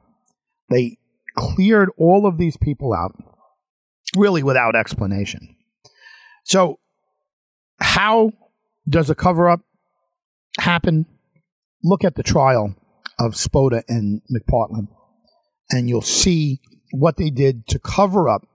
They 0.70 0.96
cleared 1.36 1.90
all 1.98 2.26
of 2.26 2.38
these 2.38 2.56
people 2.56 2.94
out, 2.94 3.12
really 4.16 4.42
without 4.42 4.74
explanation. 4.74 5.56
So, 6.44 6.78
how 7.80 8.32
does 8.88 9.10
a 9.10 9.14
cover 9.14 9.50
up 9.50 9.60
happen, 10.60 11.06
look 11.82 12.04
at 12.04 12.14
the 12.14 12.22
trial 12.22 12.74
of 13.18 13.32
Spota 13.32 13.82
and 13.88 14.22
McPartland, 14.32 14.88
and 15.70 15.88
you'll 15.88 16.02
see 16.02 16.60
what 16.92 17.16
they 17.16 17.30
did 17.30 17.66
to 17.68 17.78
cover 17.78 18.28
up 18.28 18.46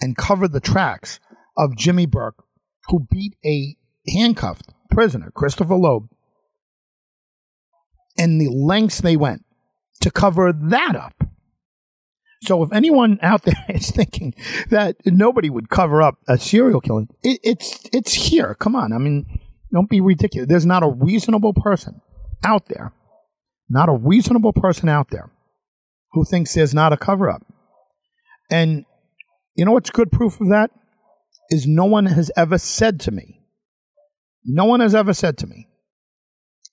and 0.00 0.16
cover 0.16 0.48
the 0.48 0.60
tracks 0.60 1.20
of 1.56 1.76
Jimmy 1.76 2.06
Burke, 2.06 2.44
who 2.88 3.06
beat 3.10 3.34
a 3.44 3.76
handcuffed 4.08 4.72
prisoner, 4.90 5.30
Christopher 5.34 5.74
Loeb, 5.74 6.08
and 8.18 8.40
the 8.40 8.48
lengths 8.48 9.00
they 9.00 9.16
went 9.16 9.44
to 10.00 10.10
cover 10.10 10.52
that 10.52 10.94
up. 10.96 11.14
So 12.42 12.62
if 12.62 12.72
anyone 12.72 13.18
out 13.22 13.42
there 13.42 13.54
is 13.68 13.90
thinking 13.90 14.34
that 14.70 14.96
nobody 15.04 15.50
would 15.50 15.68
cover 15.68 16.02
up 16.02 16.18
a 16.28 16.38
serial 16.38 16.80
killing, 16.80 17.08
it, 17.22 17.40
it's 17.42 17.80
it's 17.92 18.12
here. 18.12 18.54
Come 18.54 18.76
on, 18.76 18.92
I 18.92 18.98
mean, 18.98 19.40
don't 19.72 19.90
be 19.90 20.00
ridiculous. 20.00 20.48
There's 20.48 20.66
not 20.66 20.82
a 20.82 20.88
reasonable 20.88 21.52
person 21.54 22.00
out 22.44 22.66
there, 22.66 22.92
not 23.68 23.88
a 23.88 23.92
reasonable 23.92 24.52
person 24.52 24.88
out 24.88 25.10
there 25.10 25.30
who 26.12 26.24
thinks 26.24 26.54
there's 26.54 26.74
not 26.74 26.92
a 26.92 26.96
cover 26.96 27.30
up. 27.30 27.42
And 28.50 28.84
you 29.54 29.64
know 29.64 29.72
what's 29.72 29.90
good 29.90 30.12
proof 30.12 30.40
of 30.40 30.48
that? 30.48 30.70
Is 31.50 31.66
no 31.66 31.84
one 31.84 32.06
has 32.06 32.30
ever 32.36 32.58
said 32.58 33.00
to 33.00 33.10
me, 33.10 33.40
no 34.44 34.64
one 34.64 34.80
has 34.80 34.94
ever 34.94 35.14
said 35.14 35.38
to 35.38 35.46
me, 35.46 35.68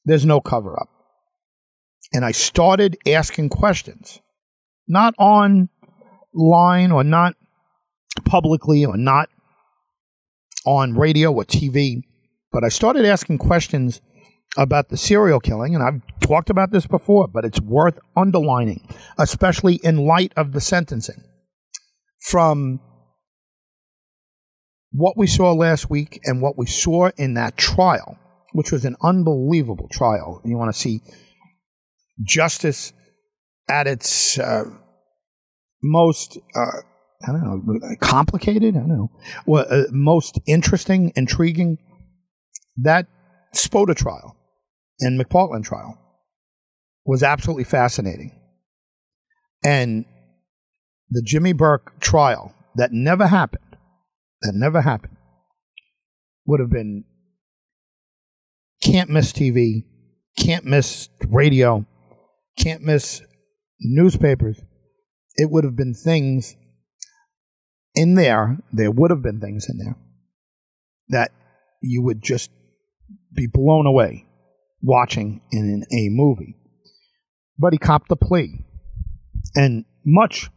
there's 0.05 0.25
no 0.25 0.41
cover 0.41 0.79
up. 0.79 0.89
And 2.11 2.23
I 2.23 2.31
started 2.31 2.97
asking 3.07 3.49
questions, 3.49 4.19
not 4.87 5.15
online 5.17 6.91
or 6.91 7.03
not 7.03 7.35
publicly 8.25 8.85
or 8.85 8.97
not 8.97 9.29
on 10.65 10.93
radio 10.93 11.31
or 11.31 11.43
TV. 11.43 12.03
But 12.53 12.63
I 12.63 12.69
started 12.69 13.03
asking 13.03 13.39
questions 13.39 13.99
about 14.55 14.89
the 14.89 14.97
serial 14.97 15.39
killing, 15.39 15.73
and 15.73 15.83
I've 15.83 16.01
talked 16.19 16.51
about 16.51 16.71
this 16.71 16.85
before, 16.85 17.27
but 17.27 17.43
it's 17.43 17.59
worth 17.59 17.97
underlining, 18.15 18.87
especially 19.17 19.75
in 19.83 20.05
light 20.05 20.31
of 20.37 20.51
the 20.51 20.61
sentencing. 20.61 21.23
From 22.21 22.79
what 24.91 25.17
we 25.17 25.25
saw 25.25 25.51
last 25.51 25.89
week 25.89 26.21
and 26.23 26.41
what 26.41 26.55
we 26.55 26.67
saw 26.67 27.09
in 27.17 27.33
that 27.33 27.57
trial, 27.57 28.19
which 28.53 28.71
was 28.71 28.85
an 28.85 28.95
unbelievable 29.01 29.89
trial. 29.91 30.39
You 30.45 30.55
want 30.55 30.73
to 30.73 30.79
see 30.79 31.01
justice 32.23 32.93
at 33.67 33.87
its 33.87 34.37
uh, 34.37 34.65
most, 35.81 36.37
uh, 36.55 36.81
I 37.27 37.31
don't 37.31 37.41
know, 37.43 37.95
complicated? 37.99 38.75
I 38.75 38.79
don't 38.81 38.89
know. 38.89 39.11
Well, 39.47 39.65
uh, 39.67 39.85
most 39.89 40.39
interesting, 40.45 41.11
intriguing 41.15 41.79
that 42.77 43.07
Spota 43.55 43.95
trial 43.95 44.35
and 44.99 45.19
McPartland 45.19 45.63
trial 45.63 45.97
was 47.05 47.23
absolutely 47.23 47.65
fascinating. 47.65 48.39
And 49.63 50.05
the 51.09 51.21
Jimmy 51.25 51.53
Burke 51.53 51.99
trial 51.99 52.53
that 52.75 52.91
never 52.91 53.27
happened, 53.27 53.77
that 54.41 54.53
never 54.55 54.81
happened, 54.81 55.17
would 56.45 56.59
have 56.59 56.69
been 56.69 57.05
can't 58.83 59.09
miss 59.09 59.31
TV, 59.31 59.85
can't 60.37 60.65
miss 60.65 61.07
radio, 61.29 61.85
can't 62.57 62.81
miss 62.81 63.21
newspapers, 63.79 64.59
it 65.35 65.49
would 65.49 65.63
have 65.63 65.75
been 65.75 65.93
things 65.93 66.55
in 67.95 68.15
there, 68.15 68.57
there 68.71 68.91
would 68.91 69.11
have 69.11 69.21
been 69.21 69.39
things 69.39 69.67
in 69.69 69.77
there 69.77 69.95
that 71.09 71.31
you 71.81 72.01
would 72.01 72.21
just 72.21 72.49
be 73.33 73.47
blown 73.47 73.85
away 73.85 74.25
watching 74.81 75.41
in 75.51 75.83
a 75.91 76.09
movie. 76.09 76.55
But 77.57 77.73
he 77.73 77.79
copped 77.79 78.09
the 78.09 78.15
plea. 78.15 78.65
And 79.55 79.85
much 80.05 80.49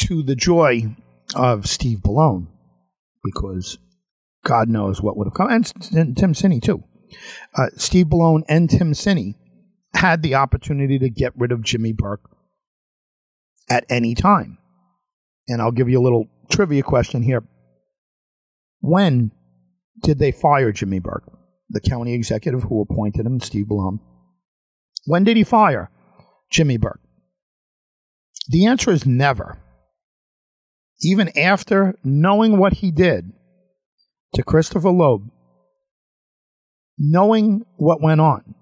to 0.00 0.22
the 0.22 0.36
joy 0.36 0.96
of 1.34 1.66
Steve 1.66 1.98
Bellone, 1.98 2.46
because 3.24 3.78
God 4.44 4.68
knows 4.68 5.02
what 5.02 5.16
would 5.16 5.26
have 5.26 5.34
come, 5.34 5.50
and, 5.50 6.16
Tim 6.16 6.32
Sini 6.32 6.62
too. 6.62 6.84
Uh, 7.56 7.66
Steve 7.76 8.06
Bellone 8.06 8.42
and 8.48 8.70
Tim 8.70 8.92
Sini 8.92 9.34
had 9.94 10.22
the 10.22 10.34
opportunity 10.34 10.98
to 10.98 11.08
get 11.08 11.32
rid 11.36 11.52
of 11.52 11.62
Jimmy 11.62 11.92
Burke 11.92 12.28
at 13.68 13.84
any 13.88 14.14
time. 14.14 14.58
And 15.48 15.60
I'll 15.60 15.72
give 15.72 15.88
you 15.88 16.00
a 16.00 16.02
little 16.02 16.26
trivia 16.50 16.82
question 16.82 17.22
here. 17.22 17.44
When 18.80 19.32
did 20.02 20.18
they 20.18 20.32
fire 20.32 20.72
Jimmy 20.72 20.98
Burke, 20.98 21.35
the 21.68 21.80
county 21.80 22.14
executive 22.14 22.64
who 22.64 22.80
appointed 22.80 23.26
him, 23.26 23.40
Steve 23.40 23.66
Bellone? 23.66 23.98
When 25.06 25.24
did 25.24 25.36
he 25.36 25.44
fire 25.44 25.90
Jimmy 26.50 26.76
Burke? 26.76 27.00
The 28.48 28.66
answer 28.66 28.90
is 28.90 29.06
never. 29.06 29.58
Even 31.02 31.36
after 31.36 31.98
knowing 32.02 32.58
what 32.58 32.74
he 32.74 32.90
did 32.90 33.32
to 34.34 34.42
Christopher 34.42 34.90
Loeb, 34.90 35.28
knowing 36.98 37.62
what 37.76 38.02
went 38.02 38.20
on, 38.20 38.54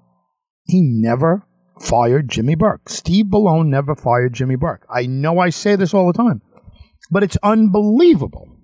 he 0.64 0.80
never 0.82 1.46
fired 1.80 2.28
Jimmy 2.28 2.54
Burke. 2.54 2.88
Steve 2.88 3.26
Bellone 3.26 3.66
never 3.66 3.94
fired 3.94 4.32
Jimmy 4.32 4.56
Burke. 4.56 4.87
I 4.90 5.06
know 5.06 5.38
I 5.38 5.50
say 5.50 5.76
this 5.76 5.94
all 5.94 6.06
the 6.06 6.16
time, 6.16 6.42
but 7.11 7.23
it's 7.23 7.37
unbelievable 7.42 8.58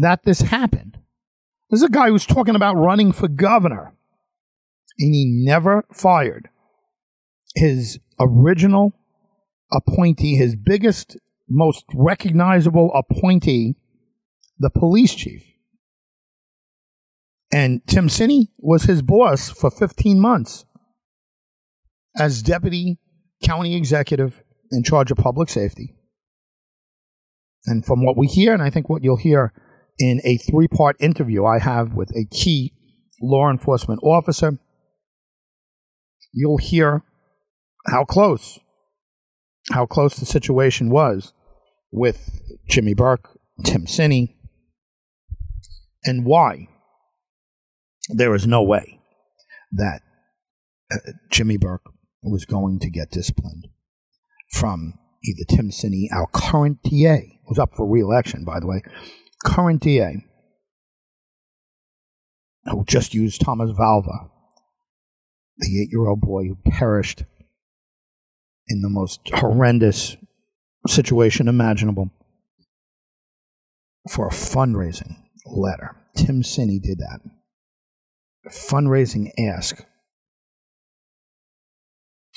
that 0.00 0.24
this 0.24 0.40
happened. 0.40 0.98
This 1.70 1.80
is 1.80 1.84
a 1.84 1.90
guy 1.90 2.08
who's 2.08 2.26
talking 2.26 2.54
about 2.54 2.76
running 2.76 3.12
for 3.12 3.28
governor, 3.28 3.92
and 4.98 5.14
he 5.14 5.26
never 5.44 5.84
fired 5.92 6.48
his 7.54 7.98
original 8.18 8.94
appointee, 9.70 10.36
his 10.36 10.56
biggest, 10.56 11.18
most 11.48 11.84
recognizable 11.94 12.90
appointee, 12.94 13.76
the 14.58 14.70
police 14.70 15.14
chief. 15.14 15.44
And 17.52 17.86
Tim 17.86 18.08
Sini 18.08 18.48
was 18.58 18.84
his 18.84 19.02
boss 19.02 19.50
for 19.50 19.70
15 19.70 20.20
months 20.20 20.64
as 22.16 22.42
deputy 22.42 22.98
county 23.42 23.76
executive 23.76 24.42
in 24.70 24.82
charge 24.82 25.10
of 25.10 25.18
public 25.18 25.48
safety. 25.48 25.94
And 27.66 27.84
from 27.84 28.04
what 28.04 28.16
we 28.16 28.26
hear, 28.26 28.52
and 28.52 28.62
I 28.62 28.70
think 28.70 28.88
what 28.88 29.02
you'll 29.02 29.16
hear 29.16 29.52
in 29.98 30.20
a 30.24 30.36
three 30.36 30.68
part 30.68 30.96
interview 31.00 31.44
I 31.44 31.58
have 31.58 31.94
with 31.94 32.10
a 32.16 32.24
key 32.24 32.72
law 33.20 33.50
enforcement 33.50 34.00
officer, 34.02 34.58
you'll 36.32 36.58
hear 36.58 37.02
how 37.86 38.04
close, 38.04 38.58
how 39.72 39.86
close 39.86 40.16
the 40.16 40.26
situation 40.26 40.90
was 40.90 41.32
with 41.90 42.40
Jimmy 42.68 42.94
Burke, 42.94 43.28
Tim 43.64 43.86
Sini, 43.86 44.34
and 46.04 46.24
why 46.24 46.68
there 48.08 48.34
is 48.34 48.46
no 48.46 48.62
way 48.62 49.00
that 49.72 50.00
uh, 50.92 51.12
Jimmy 51.30 51.56
Burke 51.56 51.84
was 52.22 52.44
going 52.44 52.78
to 52.80 52.90
get 52.90 53.10
disciplined 53.10 53.68
from 54.52 54.94
either 55.24 55.44
Tim 55.48 55.70
Sini, 55.70 56.06
our 56.12 56.26
current 56.32 56.82
DA, 56.82 57.40
who's 57.46 57.58
up 57.58 57.74
for 57.76 57.86
re-election, 57.86 58.44
by 58.44 58.60
the 58.60 58.66
way, 58.66 58.82
current 59.48 59.80
DA, 59.80 60.24
who 62.64 62.84
just 62.86 63.14
use 63.14 63.38
Thomas 63.38 63.70
Valva, 63.70 64.30
the 65.56 65.82
eight-year-old 65.82 66.20
boy 66.20 66.44
who 66.44 66.58
perished 66.70 67.24
in 68.68 68.82
the 68.82 68.90
most 68.90 69.20
horrendous 69.32 70.16
situation 70.86 71.48
imaginable, 71.48 72.10
for 74.10 74.28
a 74.28 74.32
fundraising 74.32 75.16
letter. 75.46 75.96
Tim 76.14 76.42
Sini 76.42 76.80
did 76.80 76.98
that. 76.98 77.20
A 78.46 78.50
fundraising 78.50 79.30
ask 79.38 79.84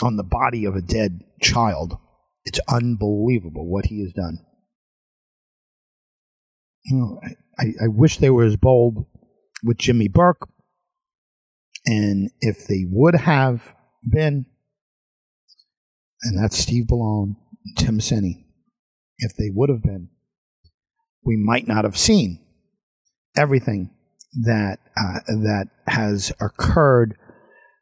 on 0.02 0.16
the 0.16 0.24
body 0.24 0.66
of 0.66 0.76
a 0.76 0.82
dead 0.82 1.22
child. 1.42 1.98
It's 2.46 2.60
unbelievable 2.68 3.68
what 3.68 3.86
he 3.88 4.02
has 4.02 4.14
done. 4.14 4.40
You 6.86 6.98
know, 6.98 7.20
I, 7.60 7.86
I 7.86 7.88
wish 7.88 8.18
they 8.18 8.30
were 8.30 8.44
as 8.44 8.58
bold 8.58 9.06
with 9.64 9.78
Jimmy 9.78 10.08
Burke. 10.08 10.48
And 11.86 12.30
if 12.42 12.68
they 12.68 12.86
would 12.88 13.16
have 13.16 13.74
been, 14.08 14.46
and 16.24 16.44
that's 16.44 16.58
Steve 16.58 16.86
Bellone, 16.86 17.36
Tim 17.78 18.00
Sini, 18.00 18.46
if 19.18 19.36
they 19.36 19.50
would 19.54 19.70
have 19.70 19.82
been, 19.82 20.10
we 21.24 21.38
might 21.38 21.68
not 21.68 21.84
have 21.84 21.98
seen 21.98 22.40
everything 23.36 23.92
that 24.44 24.80
uh, 24.98 25.20
that 25.28 25.68
has 25.88 26.32
occurred 26.40 27.18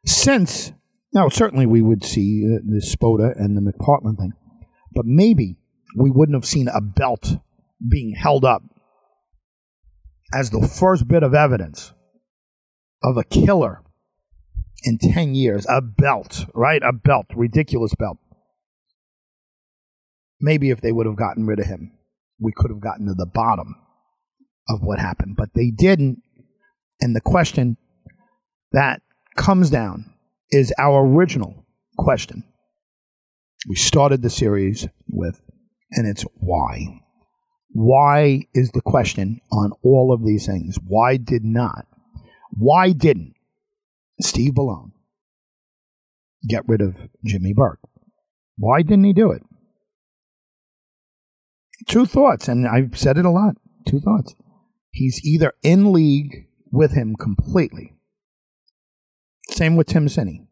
since 0.06 0.72
now, 1.12 1.28
certainly 1.28 1.66
we 1.66 1.82
would 1.82 2.04
see 2.04 2.46
the 2.46 2.80
Spota 2.80 3.32
and 3.36 3.56
the 3.56 3.72
McPartland 3.72 4.18
thing, 4.18 4.32
but 4.94 5.04
maybe 5.06 5.56
we 5.96 6.10
wouldn't 6.10 6.36
have 6.36 6.44
seen 6.44 6.68
a 6.68 6.80
belt 6.80 7.36
being 7.88 8.14
held 8.14 8.44
up 8.44 8.62
as 10.32 10.50
the 10.50 10.66
first 10.66 11.08
bit 11.08 11.22
of 11.22 11.34
evidence 11.34 11.92
of 13.02 13.16
a 13.16 13.24
killer 13.24 13.82
in 14.82 14.98
10 14.98 15.34
years. 15.34 15.66
A 15.68 15.80
belt, 15.80 16.46
right? 16.54 16.82
A 16.82 16.92
belt, 16.92 17.26
ridiculous 17.34 17.94
belt. 17.94 18.18
Maybe 20.40 20.70
if 20.70 20.80
they 20.80 20.92
would 20.92 21.06
have 21.06 21.16
gotten 21.16 21.46
rid 21.46 21.60
of 21.60 21.66
him, 21.66 21.92
we 22.38 22.52
could 22.54 22.70
have 22.70 22.80
gotten 22.80 23.06
to 23.06 23.14
the 23.14 23.26
bottom 23.26 23.74
of 24.68 24.80
what 24.82 24.98
happened, 24.98 25.36
but 25.36 25.50
they 25.54 25.70
didn't. 25.70 26.22
And 27.00 27.14
the 27.14 27.20
question 27.20 27.76
that 28.72 29.02
comes 29.36 29.70
down 29.70 30.12
is 30.50 30.72
our 30.78 31.04
original 31.04 31.66
question. 31.98 32.44
We 33.68 33.76
started 33.76 34.22
the 34.22 34.30
series 34.30 34.88
with, 35.08 35.40
and 35.90 36.06
it's 36.06 36.24
why. 36.34 37.00
Why 37.72 38.46
is 38.52 38.72
the 38.72 38.80
question 38.80 39.40
on 39.52 39.72
all 39.82 40.12
of 40.12 40.24
these 40.24 40.46
things? 40.46 40.78
Why 40.84 41.16
did 41.16 41.44
not? 41.44 41.86
Why 42.50 42.92
didn't 42.92 43.34
Steve 44.20 44.54
Bellone 44.54 44.92
get 46.48 46.66
rid 46.66 46.80
of 46.80 46.96
Jimmy 47.24 47.52
Burke? 47.52 47.80
Why 48.58 48.82
didn't 48.82 49.04
he 49.04 49.12
do 49.12 49.30
it? 49.30 49.42
Two 51.86 52.06
thoughts, 52.06 52.48
and 52.48 52.66
I've 52.66 52.98
said 52.98 53.16
it 53.16 53.24
a 53.24 53.30
lot. 53.30 53.56
Two 53.86 54.00
thoughts. 54.00 54.34
He's 54.90 55.24
either 55.24 55.54
in 55.62 55.92
league 55.92 56.48
with 56.72 56.92
him 56.92 57.16
completely, 57.16 57.94
same 59.48 59.76
with 59.76 59.86
Tim 59.86 60.06
Sini. 60.06 60.46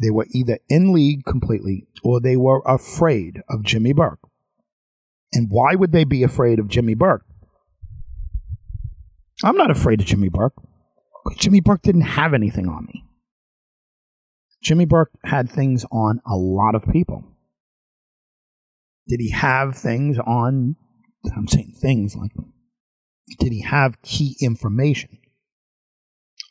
They 0.00 0.10
were 0.10 0.26
either 0.30 0.58
in 0.68 0.92
league 0.92 1.24
completely 1.24 1.86
or 2.02 2.20
they 2.20 2.36
were 2.36 2.62
afraid 2.64 3.42
of 3.48 3.64
Jimmy 3.64 3.92
Burke. 3.92 4.20
And 5.32 5.48
why 5.50 5.74
would 5.74 5.92
they 5.92 6.04
be 6.04 6.22
afraid 6.22 6.58
of 6.58 6.68
Jimmy 6.68 6.94
Burke? 6.94 7.24
I'm 9.42 9.56
not 9.56 9.70
afraid 9.70 10.00
of 10.00 10.06
Jimmy 10.06 10.28
Burke. 10.28 10.54
Jimmy 11.36 11.60
Burke 11.60 11.82
didn't 11.82 12.02
have 12.02 12.34
anything 12.34 12.68
on 12.68 12.86
me. 12.86 13.04
Jimmy 14.62 14.84
Burke 14.84 15.12
had 15.24 15.50
things 15.50 15.86
on 15.90 16.20
a 16.26 16.36
lot 16.36 16.74
of 16.74 16.84
people. 16.92 17.24
Did 19.08 19.20
he 19.20 19.30
have 19.30 19.76
things 19.76 20.18
on, 20.18 20.76
I'm 21.34 21.48
saying 21.48 21.74
things 21.80 22.14
like, 22.14 22.32
did 23.38 23.52
he 23.52 23.62
have 23.62 24.02
key 24.02 24.36
information 24.40 25.20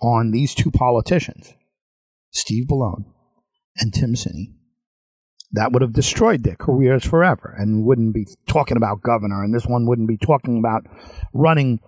on 0.02 0.32
these 0.32 0.56
two 0.56 0.72
politicians, 0.72 1.54
Steve 2.32 2.68
Bellone 2.68 3.06
and 3.78 3.94
Tim 3.94 4.14
Sini. 4.14 4.54
That 5.54 5.72
would 5.72 5.82
have 5.82 5.94
destroyed 5.94 6.44
their 6.44 6.56
careers 6.56 7.04
forever 7.04 7.56
and 7.58 7.84
wouldn't 7.84 8.14
be 8.14 8.28
talking 8.48 8.78
about 8.78 9.02
governor, 9.02 9.44
and 9.44 9.54
this 9.54 9.66
one 9.66 9.88
wouldn't 9.88 10.08
be 10.08 10.18
talking 10.18 10.60
about 10.60 10.86
running 11.34 11.80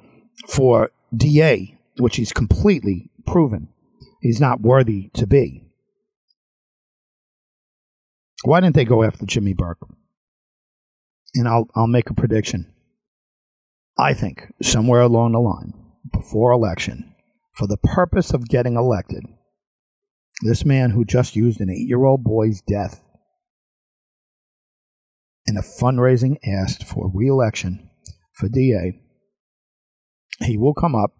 for 0.47 0.89
DA, 1.15 1.77
which 1.97 2.15
he's 2.15 2.33
completely 2.33 3.11
proven 3.25 3.67
he's 4.21 4.39
not 4.39 4.61
worthy 4.61 5.09
to 5.13 5.27
be. 5.27 5.63
Why 8.43 8.61
didn't 8.61 8.75
they 8.75 8.85
go 8.85 9.03
after 9.03 9.25
Jimmy 9.25 9.53
Burke? 9.53 9.87
And 11.35 11.47
I'll, 11.47 11.67
I'll 11.75 11.87
make 11.87 12.09
a 12.09 12.13
prediction. 12.13 12.71
I 13.97 14.13
think 14.13 14.53
somewhere 14.61 15.01
along 15.01 15.33
the 15.33 15.39
line, 15.39 15.73
before 16.11 16.51
election, 16.51 17.13
for 17.53 17.67
the 17.67 17.77
purpose 17.77 18.31
of 18.33 18.47
getting 18.47 18.75
elected, 18.75 19.23
this 20.43 20.65
man 20.65 20.91
who 20.91 21.05
just 21.05 21.35
used 21.35 21.61
an 21.61 21.69
eight 21.69 21.87
year 21.87 22.03
old 22.03 22.23
boy's 22.23 22.61
death 22.61 23.03
in 25.45 25.57
a 25.57 25.61
fundraising 25.61 26.37
asked 26.45 26.83
for 26.83 27.11
re-election 27.13 27.89
for 28.33 28.47
DA, 28.47 28.99
he 30.39 30.57
will 30.57 30.73
come 30.73 30.95
up 30.95 31.11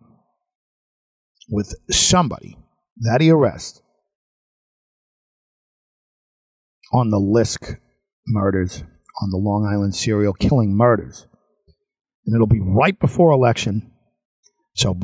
with 1.50 1.74
somebody 1.90 2.58
that 2.98 3.22
he 3.22 3.30
arrests 3.30 3.82
on 6.94 7.10
the 7.10 7.20
Lisk 7.20 7.78
murders, 8.28 8.84
on 9.22 9.30
the 9.32 9.38
Long 9.38 9.66
Island 9.72 9.96
serial 9.96 10.34
killing 10.34 10.76
murders. 10.76 11.28
And 12.26 12.36
it'll 12.36 12.48
be 12.48 12.62
right 12.62 12.98
before 13.00 13.32
election. 13.32 13.92
So 14.76 15.00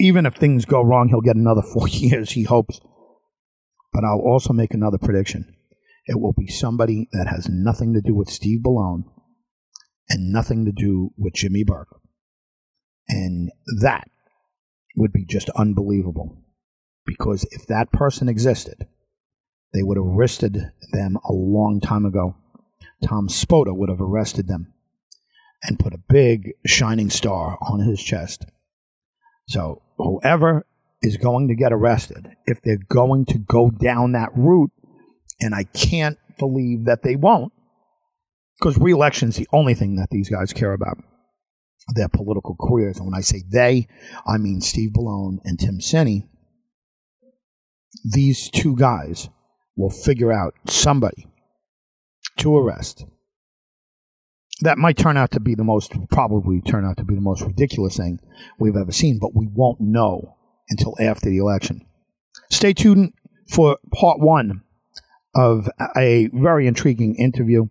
even 0.00 0.26
if 0.26 0.34
things 0.34 0.64
go 0.64 0.82
wrong, 0.82 1.08
he'll 1.08 1.20
get 1.20 1.36
another 1.36 1.62
four 1.62 1.88
years, 1.88 2.30
he 2.30 2.44
hopes. 2.44 2.80
But 3.92 4.04
I'll 4.04 4.20
also 4.20 4.52
make 4.52 4.74
another 4.74 4.98
prediction. 4.98 5.54
It 6.06 6.20
will 6.20 6.32
be 6.32 6.46
somebody 6.46 7.08
that 7.12 7.28
has 7.28 7.48
nothing 7.48 7.94
to 7.94 8.00
do 8.00 8.14
with 8.14 8.28
Steve 8.28 8.60
Bellone 8.60 9.04
and 10.08 10.32
nothing 10.32 10.64
to 10.66 10.72
do 10.72 11.10
with 11.16 11.34
Jimmy 11.34 11.64
Burke. 11.64 12.00
And 13.08 13.50
that 13.80 14.08
would 14.96 15.12
be 15.12 15.24
just 15.24 15.48
unbelievable. 15.50 16.38
Because 17.06 17.46
if 17.50 17.66
that 17.66 17.92
person 17.92 18.28
existed, 18.28 18.86
they 19.72 19.82
would 19.82 19.96
have 19.96 20.06
arrested 20.06 20.72
them 20.92 21.18
a 21.28 21.32
long 21.32 21.80
time 21.80 22.06
ago. 22.06 22.36
Tom 23.06 23.28
Spota 23.28 23.74
would 23.76 23.88
have 23.88 24.00
arrested 24.00 24.46
them 24.46 24.72
and 25.62 25.78
put 25.78 25.94
a 25.94 26.02
big 26.08 26.52
shining 26.64 27.10
star 27.10 27.58
on 27.60 27.80
his 27.80 28.02
chest. 28.02 28.46
So, 29.48 29.82
whoever 29.98 30.64
is 31.02 31.16
going 31.16 31.48
to 31.48 31.54
get 31.54 31.72
arrested, 31.72 32.36
if 32.46 32.62
they're 32.62 32.78
going 32.88 33.26
to 33.26 33.38
go 33.38 33.70
down 33.70 34.12
that 34.12 34.30
route, 34.34 34.70
and 35.40 35.54
I 35.54 35.64
can't 35.64 36.18
believe 36.38 36.84
that 36.86 37.02
they 37.02 37.16
won't, 37.16 37.52
because 38.58 38.78
reelection 38.78 39.28
is 39.28 39.36
the 39.36 39.48
only 39.52 39.74
thing 39.74 39.96
that 39.96 40.10
these 40.10 40.28
guys 40.28 40.52
care 40.52 40.72
about 40.72 40.98
their 41.94 42.08
political 42.08 42.56
careers. 42.60 42.96
And 42.96 43.06
when 43.06 43.14
I 43.14 43.20
say 43.20 43.42
they, 43.48 43.86
I 44.26 44.38
mean 44.38 44.60
Steve 44.60 44.90
Bellone 44.90 45.38
and 45.44 45.58
Tim 45.58 45.78
Sini. 45.78 46.28
These 48.04 48.50
two 48.50 48.76
guys 48.76 49.28
will 49.76 49.90
figure 49.90 50.32
out 50.32 50.54
somebody 50.66 51.26
to 52.38 52.56
arrest. 52.56 53.04
That 54.60 54.78
might 54.78 54.96
turn 54.96 55.16
out 55.16 55.30
to 55.32 55.40
be 55.40 55.54
the 55.54 55.64
most, 55.64 55.92
probably 56.10 56.60
turn 56.60 56.84
out 56.84 56.96
to 56.98 57.04
be 57.04 57.14
the 57.14 57.20
most 57.20 57.42
ridiculous 57.42 57.96
thing 57.96 58.18
we've 58.58 58.76
ever 58.76 58.92
seen, 58.92 59.18
but 59.20 59.34
we 59.34 59.46
won't 59.52 59.80
know 59.80 60.36
until 60.68 60.96
after 61.00 61.28
the 61.28 61.38
election. 61.38 61.86
Stay 62.50 62.72
tuned 62.72 63.12
for 63.48 63.78
part 63.92 64.20
one 64.20 64.63
of 65.34 65.68
a 65.96 66.28
very 66.32 66.66
intriguing 66.66 67.16
interview. 67.16 67.66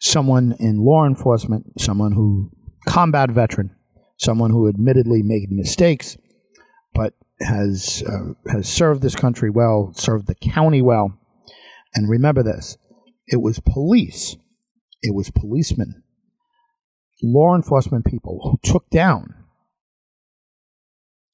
Someone 0.00 0.54
in 0.58 0.84
law 0.84 1.06
enforcement, 1.06 1.80
someone 1.80 2.12
who, 2.12 2.50
combat 2.86 3.30
veteran, 3.30 3.74
someone 4.18 4.50
who 4.50 4.68
admittedly 4.68 5.22
made 5.22 5.50
mistakes, 5.50 6.16
but 6.94 7.14
has 7.40 8.02
uh, 8.06 8.34
has 8.50 8.68
served 8.68 9.02
this 9.02 9.16
country 9.16 9.50
well, 9.50 9.92
served 9.94 10.26
the 10.26 10.34
county 10.34 10.82
well, 10.82 11.18
and 11.94 12.08
remember 12.08 12.42
this 12.42 12.76
it 13.26 13.40
was 13.40 13.60
police, 13.60 14.36
it 15.02 15.14
was 15.14 15.30
policemen, 15.30 16.02
law 17.22 17.54
enforcement 17.54 18.04
people 18.04 18.40
who 18.42 18.70
took 18.70 18.88
down 18.90 19.34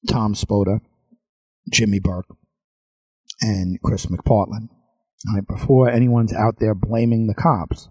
Tom 0.07 0.33
Spota, 0.33 0.79
Jimmy 1.69 1.99
Burke, 1.99 2.35
and 3.41 3.79
Chris 3.81 4.05
McPartland. 4.05 4.69
Right, 5.33 5.47
before 5.47 5.89
anyone's 5.89 6.33
out 6.33 6.55
there 6.59 6.73
blaming 6.73 7.27
the 7.27 7.35
cops, 7.35 7.89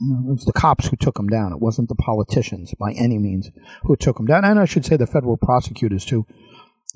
it 0.00 0.24
was 0.24 0.44
the 0.44 0.52
cops 0.52 0.86
who 0.86 0.96
took 0.96 1.16
them 1.16 1.28
down. 1.28 1.52
It 1.52 1.60
wasn't 1.60 1.88
the 1.88 1.96
politicians 1.96 2.72
by 2.78 2.92
any 2.92 3.18
means 3.18 3.50
who 3.82 3.96
took 3.96 4.16
them 4.16 4.26
down. 4.26 4.44
And 4.44 4.58
I 4.58 4.64
should 4.64 4.86
say 4.86 4.96
the 4.96 5.06
federal 5.06 5.36
prosecutors, 5.36 6.04
too, 6.04 6.24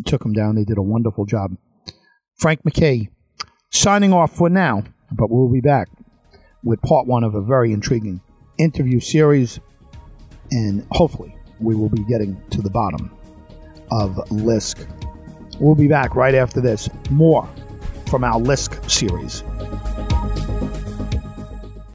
took 0.07 0.23
them 0.23 0.33
down. 0.33 0.55
They 0.55 0.65
did 0.65 0.79
a 0.79 0.83
wonderful 0.83 1.27
job. 1.27 1.57
Frank 2.39 2.65
MacKay 2.65 3.11
signing 3.71 4.13
off 4.13 4.35
for 4.35 4.49
now, 4.49 4.85
but 5.11 5.31
we'll 5.31 5.53
be 5.53 5.61
back 5.61 5.89
with 6.65 6.81
part 6.81 7.07
one 7.07 7.25
of 7.25 7.35
a 7.35 7.43
very 7.43 7.73
intriguing 7.73 8.21
interview 8.59 9.01
series, 9.01 9.59
and 10.51 10.87
hopefully 10.93 11.37
we 11.61 11.75
will 11.75 11.89
be 11.89 12.05
getting 12.05 12.41
to 12.51 12.63
the 12.63 12.71
bottom 12.71 13.11
of 13.91 14.15
Lisk. 14.31 14.87
We'll 15.61 15.75
be 15.75 15.89
back 15.89 16.15
right 16.15 16.35
after 16.35 16.61
this. 16.61 16.89
More 17.11 17.49
from 18.13 18.25
our 18.25 18.39
Lisk 18.39 18.91
series. 18.91 19.43